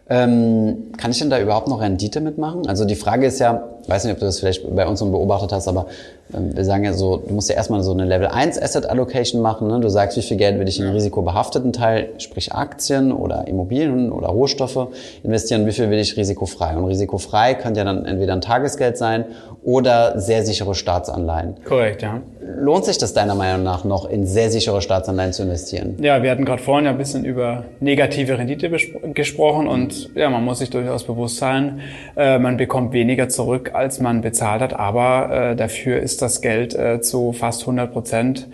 ähm, 0.09 0.93
kann 0.97 1.11
ich 1.11 1.19
denn 1.19 1.31
da 1.31 1.41
überhaupt 1.41 1.67
noch 1.67 1.81
Rendite 1.81 2.21
mitmachen? 2.21 2.67
Also 2.69 2.85
die 2.85 2.95
Frage 2.95 3.27
ist 3.27 3.41
ja, 3.41 3.74
weiß 3.89 4.05
nicht, 4.05 4.15
ob 4.15 4.21
du 4.21 4.27
das 4.27 4.41
vielleicht 4.41 4.75
bei 4.75 4.87
uns 4.87 5.01
beobachtet 5.01 5.53
hast, 5.53 5.69
aber 5.69 5.87
ähm, 6.33 6.57
wir 6.57 6.65
sagen 6.65 6.85
ja 6.85 6.93
so, 6.93 7.19
du 7.19 7.35
musst 7.35 7.49
ja 7.49 7.57
erstmal 7.57 7.83
so 7.83 7.93
eine 7.93 8.05
Level 8.05 8.27
1 8.27 8.61
Asset 8.61 8.87
Allocation 8.87 9.43
machen. 9.43 9.69
Ne? 9.69 9.81
Du 9.81 9.89
sagst, 9.89 10.17
wie 10.17 10.23
viel 10.23 10.37
Geld 10.37 10.59
will 10.59 10.69
ich 10.69 10.79
in 10.79 10.85
den 10.85 10.95
risikobehafteten 10.95 11.73
Teil, 11.73 12.11
sprich 12.19 12.53
Aktien 12.53 13.13
oder 13.13 13.47
Immobilien 13.47 14.11
oder 14.13 14.29
Rohstoffe 14.29 14.89
investieren, 15.23 15.67
wie 15.67 15.73
viel 15.73 15.91
will 15.91 15.99
ich 15.99 16.17
risikofrei. 16.17 16.77
Und 16.77 16.85
risikofrei 16.85 17.55
könnte 17.55 17.81
ja 17.81 17.85
dann 17.85 18.05
entweder 18.07 18.33
ein 18.33 18.41
Tagesgeld 18.41 18.97
sein 18.97 19.27
oder 19.63 20.21
sehr 20.21 20.45
sichere 20.45 20.75
Staatsanleihen. 20.75 21.57
Korrekt, 21.65 22.03
ja. 22.03 22.21
Lohnt 22.41 22.85
sich 22.85 22.99
das 22.99 23.15
deiner 23.15 23.35
Meinung 23.35 23.63
nach 23.63 23.85
noch, 23.85 24.09
in 24.09 24.27
sehr 24.27 24.51
sichere 24.51 24.83
Staatsanleihen 24.83 25.33
zu 25.33 25.43
investieren? 25.43 25.97
Ja, 26.01 26.23
wir 26.23 26.31
hatten 26.31 26.45
gerade 26.45 26.63
vorhin 26.63 26.85
ja 26.85 26.91
ein 26.91 26.99
bisschen 26.99 27.25
über 27.25 27.65
negative 27.81 28.39
Rendite 28.39 28.71
gesprochen 29.15 29.67
und 29.67 30.15
ja, 30.15 30.29
man 30.29 30.45
muss 30.45 30.59
sich 30.59 30.69
durchaus 30.69 31.05
bewusst 31.05 31.39
sein, 31.39 31.81
äh, 32.17 32.39
man 32.39 32.59
bekommt 32.59 32.93
weniger 32.93 33.31
zurück, 33.31 33.71
als 33.75 34.01
man 34.01 34.21
bezahlt 34.21 34.63
hat, 34.63 34.75
aber 34.75 35.51
äh, 35.51 35.57
dafür 35.57 36.01
ist 36.01 36.23
das 36.23 36.41
Geld 36.41 36.75
äh, 36.75 37.01
zu 37.01 37.33
fast 37.33 37.63
100 37.63 37.93
Prozent 37.93 38.49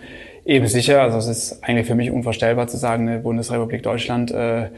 eben 0.45 0.67
sicher. 0.67 1.01
Also 1.01 1.17
es 1.17 1.27
ist 1.27 1.63
eigentlich 1.63 1.87
für 1.87 1.95
mich 1.95 2.11
unvorstellbar 2.11 2.67
zu 2.67 2.77
sagen, 2.77 3.07
eine 3.07 3.19
Bundesrepublik 3.19 3.83
Deutschland 3.83 4.31
äh, 4.31 4.69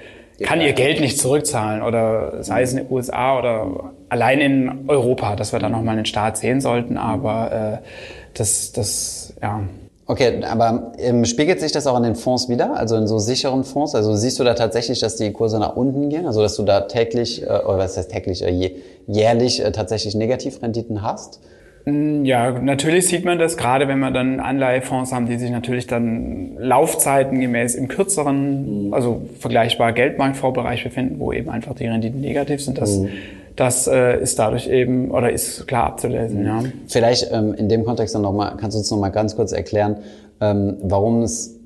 kann 0.42 0.62
ihr 0.62 0.74
Geld 0.74 1.00
nicht 1.00 1.20
zurückzahlen 1.20 1.82
oder 1.84 2.44
sei 2.44 2.64
es 2.64 2.74
in 2.74 2.80
den 2.80 2.92
USA 2.92 3.38
oder 3.38 3.94
allein 4.10 4.42
in 4.42 4.86
Europa, 4.88 5.36
dass 5.36 5.54
wir 5.54 5.60
da 5.60 5.70
nochmal 5.70 5.96
einen 5.96 6.06
Staat 6.06 6.38
sehen 6.38 6.60
sollten, 6.60 6.98
aber 6.98 7.82
äh, 7.82 7.88
das, 8.34 8.72
das, 8.72 9.36
ja. 9.42 9.62
Okay, 10.06 10.42
aber 10.44 10.92
ähm, 10.98 11.24
spiegelt 11.24 11.62
sich 11.62 11.72
das 11.72 11.88
auch 11.88 11.96
in 11.96 12.04
den 12.04 12.16
Fonds 12.16 12.50
wieder, 12.50 12.76
also 12.76 12.98
in 12.98 13.08
so 13.08 13.20
sicheren 13.20 13.64
Fonds? 13.64 13.96
Also 13.96 14.14
siehst 14.16 14.38
du 14.38 14.44
da 14.44 14.54
tatsächlich, 14.54 15.00
dass 15.00 15.16
die 15.16 15.32
Kurse 15.32 15.60
nach 15.60 15.78
unten 15.78 16.10
gehen, 16.10 16.26
also 16.26 16.42
dass 16.42 16.56
du 16.58 16.64
da 16.64 16.82
täglich, 16.82 17.44
äh, 17.44 17.46
oder 17.46 17.78
was 17.78 17.96
heißt 17.96 18.12
täglich, 18.12 18.44
äh, 18.44 18.74
jährlich 19.08 19.64
äh, 19.64 19.72
tatsächlich 19.72 20.14
Negativrenditen 20.16 21.02
hast? 21.02 21.40
Mm, 21.86 22.26
ja, 22.26 22.52
natürlich 22.52 23.08
sieht 23.08 23.24
man 23.24 23.40
das, 23.40 23.56
gerade 23.56 23.88
wenn 23.88 24.00
wir 24.00 24.12
dann 24.12 24.42
Anleihefonds 24.42 25.14
haben, 25.14 25.26
die 25.26 25.38
sich 25.38 25.52
natürlich 25.52 25.88
dann 25.88 26.58
Laufzeiten 26.58 27.40
gemäß 27.40 27.76
im 27.76 27.88
kürzeren, 27.88 28.88
mhm. 28.88 28.94
also 28.94 29.22
vergleichbar 29.40 29.94
Geldmarktfondsbereich 29.94 30.84
befinden, 30.84 31.20
wo 31.20 31.32
eben 31.32 31.50
einfach 31.50 31.76
die 31.76 31.88
Renditen 31.88 32.20
negativ 32.20 32.62
sind. 32.62 32.78
Das, 32.78 33.00
mhm. 33.00 33.10
Das 33.56 33.88
äh, 33.88 34.20
ist 34.22 34.40
dadurch 34.40 34.68
eben, 34.68 35.12
oder 35.12 35.32
ist 35.32 35.68
klar 35.68 35.86
abzulesen, 35.86 36.46
ja. 36.46 36.64
Vielleicht 36.88 37.32
ähm, 37.32 37.54
in 37.54 37.70
dem 37.70 37.86
Kontext 37.86 38.16
dann 38.16 38.24
nochmal, 38.24 38.56
kannst 38.58 38.76
du 38.76 38.80
uns 38.80 38.90
nochmal 38.92 39.12
ganz 39.12 39.36
kurz 39.36 39.52
erklären, 39.52 39.98
ähm, 40.42 40.78
warum 40.82 41.22
es 41.22 41.60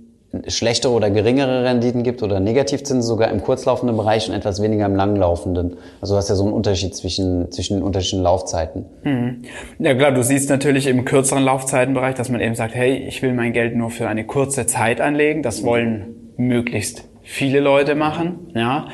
schlechtere 0.48 0.92
oder 0.92 1.10
geringere 1.10 1.64
Renditen 1.64 2.04
gibt 2.04 2.22
oder 2.22 2.40
Negativzinsen 2.40 3.02
sogar 3.02 3.32
im 3.32 3.42
kurzlaufenden 3.42 3.96
Bereich 3.96 4.28
und 4.28 4.36
etwas 4.36 4.62
weniger 4.62 4.86
im 4.86 4.96
langlaufenden. 4.96 5.78
Also 6.02 6.14
du 6.14 6.18
hast 6.18 6.30
ja 6.30 6.36
so 6.36 6.44
einen 6.44 6.54
Unterschied 6.54 6.96
zwischen, 6.96 7.52
zwischen 7.52 7.78
den 7.78 7.84
unterschiedlichen 7.84 8.24
Laufzeiten. 8.24 8.86
Mhm. 9.04 9.44
Ja 9.80 9.96
klar, 9.96 10.12
du 10.12 10.22
siehst 10.24 10.50
natürlich 10.50 10.88
im 10.88 11.06
kürzeren 11.06 11.44
Laufzeitenbereich, 11.44 12.16
dass 12.16 12.30
man 12.30 12.42
eben 12.42 12.56
sagt, 12.56 12.76
hey, 12.76 12.98
ich 13.08 13.22
will 13.22 13.34
mein 13.34 13.54
Geld 13.54 13.76
nur 13.76 13.90
für 13.90 14.08
eine 14.08 14.26
kurze 14.26 14.66
Zeit 14.66 15.00
anlegen. 15.00 15.44
Das 15.44 15.64
wollen 15.64 16.34
möglichst 16.36 17.06
viele 17.24 17.60
Leute 17.60 17.96
machen, 17.96 18.52
ja. 18.54 18.88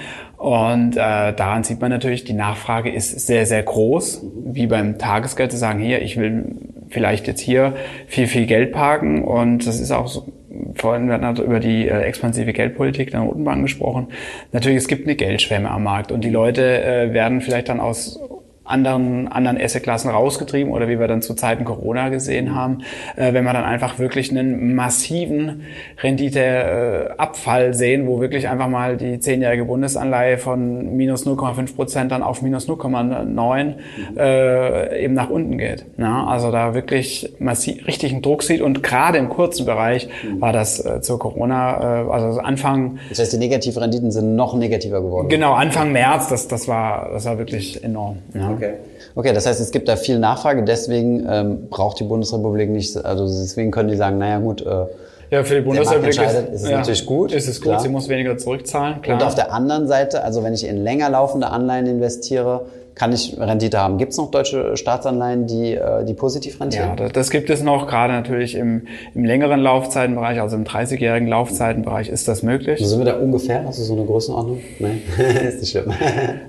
Und 0.43 0.97
äh, 0.97 1.31
daran 1.31 1.63
sieht 1.63 1.79
man 1.79 1.89
natürlich, 1.89 2.25
die 2.25 2.33
Nachfrage 2.33 2.91
ist 2.91 3.17
sehr, 3.27 3.45
sehr 3.45 3.63
groß, 3.63 4.25
wie 4.47 4.67
beim 4.67 4.97
Tagesgeld 4.97 5.51
zu 5.53 5.57
sagen, 5.57 5.79
hier, 5.79 6.01
ich 6.01 6.17
will 6.17 6.57
vielleicht 6.89 7.27
jetzt 7.27 7.39
hier 7.39 7.75
viel, 8.07 8.27
viel 8.27 8.45
Geld 8.45 8.73
parken 8.73 9.23
und 9.23 9.65
das 9.65 9.79
ist 9.79 9.91
auch 9.91 10.07
so, 10.07 10.33
vorhin 10.75 11.09
hat 11.09 11.39
über 11.39 11.61
die 11.61 11.87
äh, 11.87 12.01
expansive 12.01 12.51
Geldpolitik 12.51 13.11
der 13.11 13.21
Notenbank 13.21 13.63
gesprochen. 13.63 14.07
Natürlich, 14.51 14.79
es 14.79 14.89
gibt 14.89 15.07
eine 15.07 15.15
Geldschwemme 15.15 15.71
am 15.71 15.83
Markt 15.83 16.11
und 16.11 16.25
die 16.25 16.29
Leute 16.29 16.83
äh, 16.83 17.13
werden 17.13 17.39
vielleicht 17.39 17.69
dann 17.69 17.79
aus 17.79 18.19
anderen, 18.65 19.27
anderen 19.27 19.59
Assetklassen 19.59 20.09
rausgetrieben 20.09 20.71
oder 20.71 20.87
wie 20.87 20.99
wir 20.99 21.07
dann 21.07 21.21
zu 21.21 21.33
Zeiten 21.33 21.65
Corona 21.65 22.09
gesehen 22.09 22.55
haben, 22.55 22.79
äh, 23.15 23.33
wenn 23.33 23.43
wir 23.43 23.53
dann 23.53 23.65
einfach 23.65 23.99
wirklich 23.99 24.31
einen 24.31 24.73
massiven 24.73 25.63
Renditeabfall 26.01 27.65
äh, 27.69 27.73
sehen, 27.73 28.07
wo 28.07 28.21
wirklich 28.21 28.47
einfach 28.47 28.69
mal 28.69 28.95
die 28.95 29.19
zehnjährige 29.19 29.65
Bundesanleihe 29.65 30.37
von 30.37 30.95
minus 30.95 31.27
0,5 31.27 31.75
Prozent 31.75 32.11
dann 32.11 32.23
auf 32.23 32.41
minus 32.41 32.69
0,9 32.69 33.73
äh, 34.17 35.03
eben 35.03 35.13
nach 35.13 35.29
unten 35.29 35.57
geht. 35.57 35.85
Ja, 35.97 36.25
also 36.25 36.51
da 36.51 36.73
wirklich 36.73 37.33
massiv 37.39 37.85
richtigen 37.85 38.21
Druck 38.21 38.43
sieht 38.43 38.61
und 38.61 38.81
gerade 38.81 39.17
im 39.17 39.27
kurzen 39.27 39.65
Bereich 39.65 40.07
war 40.39 40.53
das 40.53 40.83
äh, 40.83 41.01
zur 41.01 41.19
Corona, 41.19 42.05
äh, 42.05 42.09
also 42.09 42.39
Anfang. 42.39 42.99
Das 43.09 43.19
heißt, 43.19 43.33
die 43.33 43.37
Negativrenditen 43.37 44.11
sind 44.11 44.35
noch 44.35 44.55
negativer 44.55 45.01
geworden. 45.01 45.27
Genau, 45.27 45.53
Anfang 45.53 45.91
März, 45.91 46.29
das, 46.29 46.47
das 46.47 46.69
war, 46.69 47.09
das 47.11 47.25
war 47.25 47.37
wirklich 47.37 47.83
enorm. 47.83 48.19
Ja. 48.33 48.52
Okay. 48.53 48.73
Okay, 49.15 49.33
das 49.33 49.45
heißt, 49.45 49.59
es 49.59 49.71
gibt 49.71 49.87
da 49.87 49.95
viel 49.95 50.17
Nachfrage, 50.19 50.63
deswegen 50.63 51.25
ähm, 51.29 51.67
braucht 51.69 51.99
die 51.99 52.03
Bundesrepublik 52.03 52.69
nicht, 52.69 52.97
also 53.05 53.25
deswegen 53.25 53.69
können 53.69 53.89
die 53.89 53.95
sagen, 53.95 54.17
naja 54.17 54.39
gut, 54.39 54.65
äh, 54.65 54.85
ja, 55.29 55.43
für 55.43 55.55
die 55.55 55.61
Bundesrepublik 55.61 56.09
ist, 56.09 56.21
ist 56.21 56.61
es 56.61 56.69
ja, 56.69 56.77
natürlich 56.77 57.05
gut. 57.07 57.31
Ist 57.31 57.47
es 57.47 57.59
gut, 57.59 57.69
klar. 57.69 57.79
sie 57.79 57.89
muss 57.89 58.07
weniger 58.07 58.37
zurückzahlen. 58.37 59.01
Klar. 59.01 59.17
Und 59.17 59.23
auf 59.23 59.33
der 59.33 59.51
anderen 59.51 59.87
Seite, 59.87 60.23
also 60.23 60.43
wenn 60.43 60.53
ich 60.53 60.67
in 60.67 60.77
länger 60.77 61.09
laufende 61.09 61.47
Anleihen 61.47 61.87
investiere, 61.87 62.67
kann 62.95 63.11
ich 63.11 63.37
Rendite 63.39 63.79
haben. 63.79 63.97
Gibt 63.97 64.11
es 64.11 64.17
noch 64.17 64.29
deutsche 64.29 64.77
Staatsanleihen, 64.77 65.47
die, 65.47 65.73
äh, 65.73 66.05
die 66.05 66.13
positiv 66.13 66.59
rentieren? 66.61 66.95
Ja, 66.97 67.09
das, 67.09 67.29
gibt 67.29 67.49
es 67.49 67.63
noch, 67.63 67.87
gerade 67.87 68.13
natürlich 68.13 68.55
im, 68.55 68.87
im 69.15 69.25
längeren 69.25 69.59
Laufzeitenbereich, 69.59 70.39
also 70.39 70.55
im 70.55 70.63
30-jährigen 70.63 71.27
Laufzeitenbereich 71.27 72.09
ist 72.09 72.27
das 72.27 72.43
möglich. 72.43 72.79
Wo 72.81 72.85
sind 72.85 72.99
wir 72.99 73.05
da 73.05 73.17
ungefähr? 73.17 73.63
Hast 73.65 73.79
du 73.79 73.83
so 73.83 73.93
eine 73.93 74.05
Größenordnung? 74.05 74.59
Nein, 74.79 75.01
ist 75.47 75.61
nicht 75.61 75.71
schlimm. 75.71 75.91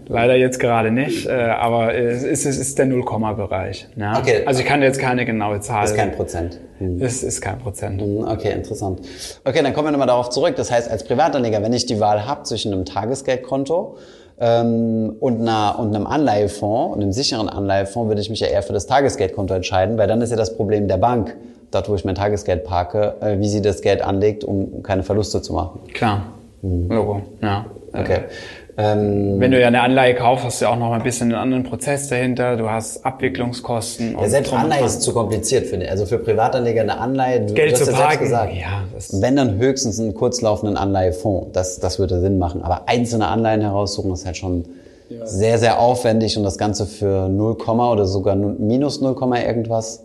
Leider 0.09 0.37
jetzt 0.37 0.61
gerade 0.61 0.91
nicht, 0.91 1.27
äh, 1.27 1.33
aber 1.33 1.95
es 1.95 2.23
ist, 2.23 2.45
es 2.45 2.59
ist 2.59 2.79
der 2.79 2.87
Nullkomma-Bereich. 2.87 3.89
Ja? 3.97 4.19
Okay. 4.19 4.43
Also 4.47 4.61
ich 4.61 4.67
kann 4.67 4.83
jetzt 4.83 4.99
keine 4.99 5.25
genaue 5.25 5.61
Zahl. 5.61 5.83
Das 5.83 5.93
ist 5.93 5.97
kein 5.97 6.13
Prozent. 6.13 6.61
Hm. 6.79 7.01
Es 7.01 7.23
ist 7.23 7.41
kein 7.41 7.59
Prozent. 7.59 8.01
Hm, 8.03 8.27
okay, 8.27 8.53
interessant. 8.53 9.01
Okay, 9.45 9.63
dann 9.63 9.73
kommen 9.73 9.89
wir 9.89 9.93
nochmal 9.93 10.09
darauf 10.09 10.31
zurück. 10.31 10.57
Das 10.57 10.71
heißt, 10.71 10.91
als 10.91 11.05
Privatanleger, 11.05 11.63
wenn 11.63 11.73
ich 11.73 11.87
die 11.87 12.01
Wahl 12.01 12.27
habe 12.27 12.43
zwischen 12.43 12.73
einem 12.73 12.85
Tagesgeldkonto 12.85 13.97
ähm, 14.41 15.17
und, 15.21 15.41
einer, 15.41 15.79
und 15.79 15.95
einem 15.95 16.07
Anleihefonds, 16.07 16.97
einem 16.97 17.13
sicheren 17.13 17.49
Anleihefonds, 17.49 18.09
würde 18.09 18.21
ich 18.21 18.31
mich 18.31 18.41
ja 18.41 18.49
eher 18.49 18.63
für 18.63 18.73
das 18.73 18.87
Tagesgeldkonto 18.87 19.55
entscheiden, 19.55 19.99
weil 19.99 20.09
dann 20.09 20.21
ist 20.23 20.31
ja 20.31 20.37
das 20.37 20.57
Problem 20.57 20.89
der 20.89 20.97
Bank, 20.97 21.37
dort 21.71 21.89
wo 21.89 21.95
ich 21.95 22.05
mein 22.05 22.15
Tagesgeld 22.15 22.65
parke, 22.65 23.15
äh, 23.21 23.39
wie 23.39 23.49
sie 23.49 23.63
das 23.63 23.81
Geld 23.81 24.03
anlegt, 24.03 24.45
um 24.45 24.83
keine 24.83 25.03
Verluste 25.03 25.43
zu 25.43 25.53
machen. 25.53 25.81
Klar. 25.93 26.23
Mhm. 26.63 26.89
Logo, 26.89 27.23
ja. 27.43 27.67
Okay. 27.95 28.21
Ähm, 28.77 29.39
Wenn 29.39 29.53
du 29.53 29.61
ja 29.61 29.69
eine 29.69 29.83
Anleihe 29.83 30.17
kaufst, 30.17 30.45
hast 30.45 30.61
du 30.61 30.65
ja 30.65 30.73
auch 30.73 30.77
noch 30.77 30.93
ein 30.93 31.03
bisschen 31.05 31.31
einen 31.31 31.41
anderen 31.41 31.63
Prozess 31.63 32.09
dahinter. 32.09 32.57
Du 32.57 32.69
hast 32.69 33.07
Abwicklungskosten. 33.07 34.17
Ja, 34.21 34.29
selbst 34.29 34.53
Anleihe 34.53 34.85
ist 34.85 35.01
zu 35.01 35.15
kompliziert, 35.15 35.67
finde 35.67 35.87
ich. 35.87 35.93
Also 35.93 36.07
für 36.07 36.19
Privatanleger 36.19 36.83
eine 36.83 36.99
Anleihe, 36.99 37.47
du, 37.47 37.55
Geld 37.55 37.71
du 37.71 37.77
hast 37.77 37.85
zu 37.85 37.93
ja 37.93 37.99
parken. 37.99 38.25
gesagt. 38.25 38.53
Ja, 38.55 38.83
wenn 39.21 39.37
dann 39.37 39.59
höchstens 39.59 40.01
einen 40.01 40.15
kurzlaufenden 40.15 40.77
Anleihefonds. 40.77 41.53
Das, 41.53 41.79
das 41.79 42.01
würde 42.01 42.19
Sinn 42.21 42.39
machen. 42.39 42.63
Aber 42.63 42.89
einzelne 42.89 43.29
Anleihen 43.29 43.61
heraussuchen, 43.61 44.13
ist 44.13 44.27
halt 44.27 44.37
schon 44.37 44.65
ja. 45.09 45.25
sehr, 45.25 45.59
sehr 45.59 45.79
aufwendig 45.79 46.37
und 46.37 46.43
das 46.43 46.59
Ganze 46.59 46.87
für 46.87 47.29
0, 47.29 47.57
oder 47.69 48.07
sogar 48.07 48.35
minus 48.35 49.01
0, 49.01 49.15
irgendwas 49.47 50.03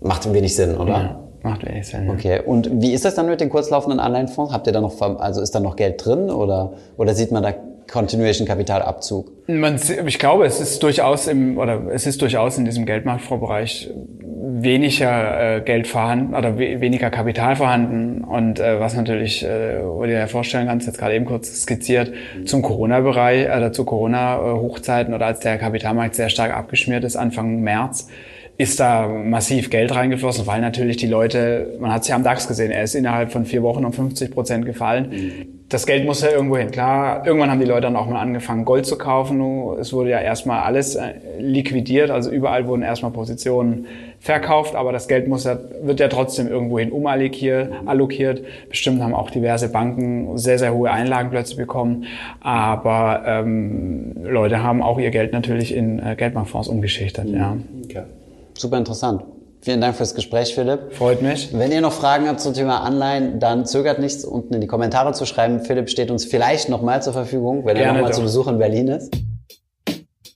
macht 0.00 0.32
wenig 0.32 0.56
Sinn, 0.56 0.76
oder? 0.76 0.90
Ja. 0.90 1.20
Macht 1.42 1.66
wenig 1.66 1.86
Sinn. 1.86 2.08
Okay. 2.08 2.40
Und 2.44 2.70
wie 2.80 2.92
ist 2.92 3.04
das 3.04 3.14
dann 3.14 3.26
mit 3.28 3.40
den 3.40 3.48
kurzlaufenden 3.48 4.00
Anleihenfonds? 4.00 4.52
Habt 4.52 4.66
ihr 4.66 4.72
da 4.72 4.80
noch, 4.80 5.00
also 5.00 5.40
ist 5.40 5.54
da 5.54 5.60
noch 5.60 5.76
Geld 5.76 6.04
drin 6.04 6.30
oder, 6.30 6.72
oder 6.96 7.14
sieht 7.14 7.32
man 7.32 7.42
da 7.42 7.52
Continuation 7.90 8.46
Kapitalabzug? 8.46 9.30
Man, 9.48 9.78
ich 10.06 10.18
glaube, 10.18 10.46
es 10.46 10.60
ist 10.60 10.82
durchaus 10.82 11.26
im, 11.26 11.58
oder 11.58 11.82
es 11.90 12.06
ist 12.06 12.22
durchaus 12.22 12.56
in 12.58 12.64
diesem 12.64 12.86
Geldmarktfondsbereich 12.86 13.90
weniger 14.44 15.56
äh, 15.56 15.60
Geld 15.60 15.86
vorhanden 15.86 16.34
oder 16.34 16.58
we 16.58 16.80
weniger 16.80 17.10
Kapital 17.10 17.56
vorhanden 17.56 18.24
und 18.24 18.60
äh, 18.60 18.80
was 18.80 18.94
natürlich, 18.94 19.44
äh, 19.44 19.84
wo 19.84 20.02
du 20.02 20.08
dir 20.08 20.26
vorstellen 20.28 20.68
kannst, 20.68 20.86
jetzt 20.86 20.98
gerade 20.98 21.14
eben 21.14 21.24
kurz 21.24 21.62
skizziert, 21.62 22.12
zum 22.44 22.62
Corona-Bereich, 22.62 23.46
oder 23.46 23.66
äh, 23.66 23.72
zu 23.72 23.84
Corona-Hochzeiten 23.84 25.14
oder 25.14 25.26
als 25.26 25.40
der 25.40 25.58
Kapitalmarkt 25.58 26.14
sehr 26.14 26.28
stark 26.28 26.54
abgeschmiert 26.56 27.04
ist, 27.04 27.16
Anfang 27.16 27.60
März, 27.60 28.08
ist 28.62 28.78
da 28.80 29.08
massiv 29.08 29.70
Geld 29.70 29.94
reingeflossen, 29.94 30.46
weil 30.46 30.60
natürlich 30.60 30.96
die 30.96 31.06
Leute, 31.06 31.76
man 31.80 31.92
hat 31.92 32.02
es 32.02 32.08
ja 32.08 32.14
am 32.14 32.22
DAX 32.22 32.46
gesehen, 32.46 32.70
er 32.70 32.84
ist 32.84 32.94
innerhalb 32.94 33.32
von 33.32 33.44
vier 33.44 33.62
Wochen 33.62 33.84
um 33.84 33.92
50 33.92 34.30
Prozent 34.30 34.64
gefallen. 34.64 35.10
Mhm. 35.10 35.62
Das 35.68 35.86
Geld 35.86 36.04
muss 36.04 36.20
ja 36.20 36.30
irgendwo 36.30 36.58
hin. 36.58 36.70
Klar, 36.70 37.26
irgendwann 37.26 37.50
haben 37.50 37.58
die 37.58 37.66
Leute 37.66 37.82
dann 37.82 37.96
auch 37.96 38.06
mal 38.06 38.20
angefangen, 38.20 38.66
Gold 38.66 38.84
zu 38.84 38.98
kaufen. 38.98 39.40
Es 39.80 39.92
wurde 39.92 40.10
ja 40.10 40.20
erstmal 40.20 40.60
alles 40.64 40.96
äh, 40.96 41.14
liquidiert, 41.38 42.10
also 42.10 42.30
überall 42.30 42.66
wurden 42.66 42.82
erstmal 42.82 43.10
Positionen 43.10 43.86
verkauft, 44.20 44.76
aber 44.76 44.92
das 44.92 45.08
Geld 45.08 45.28
muss 45.28 45.44
ja, 45.44 45.58
wird 45.82 45.98
ja 45.98 46.08
trotzdem 46.08 46.46
irgendwohin 46.46 46.92
umallokiert. 46.92 47.72
Allokiert. 47.86 48.42
Bestimmt 48.68 49.02
haben 49.02 49.14
auch 49.14 49.30
diverse 49.30 49.70
Banken 49.70 50.36
sehr, 50.36 50.58
sehr 50.58 50.74
hohe 50.74 50.90
Einlagen 50.90 51.30
plötzlich 51.30 51.56
bekommen. 51.56 52.04
Aber 52.40 53.22
ähm, 53.26 54.12
Leute 54.22 54.62
haben 54.62 54.82
auch 54.82 55.00
ihr 55.00 55.10
Geld 55.10 55.32
natürlich 55.32 55.74
in 55.74 55.98
äh, 55.98 56.16
Geldbankfonds 56.16 56.68
umgeschichtet. 56.68 57.28
Mhm. 57.28 57.34
Ja. 57.34 57.56
Okay. 57.84 58.02
Super 58.56 58.78
interessant. 58.78 59.24
Vielen 59.60 59.80
Dank 59.80 59.94
fürs 59.94 60.16
Gespräch, 60.16 60.56
Philipp. 60.56 60.92
Freut 60.92 61.22
mich. 61.22 61.50
Wenn 61.52 61.70
ihr 61.70 61.80
noch 61.80 61.92
Fragen 61.92 62.26
habt 62.26 62.40
zum 62.40 62.52
Thema 62.52 62.80
Anleihen, 62.80 63.38
dann 63.38 63.64
zögert 63.64 64.00
nichts, 64.00 64.24
unten 64.24 64.54
in 64.54 64.60
die 64.60 64.66
Kommentare 64.66 65.12
zu 65.12 65.24
schreiben. 65.24 65.60
Philipp 65.60 65.88
steht 65.88 66.10
uns 66.10 66.24
vielleicht 66.24 66.68
nochmal 66.68 67.00
zur 67.00 67.12
Verfügung, 67.12 67.64
wenn 67.64 67.76
Gerne 67.76 67.90
er 67.90 67.94
nochmal 67.94 68.12
zu 68.12 68.22
Besuch 68.22 68.48
in 68.48 68.58
Berlin 68.58 68.88
ist. 68.88 69.14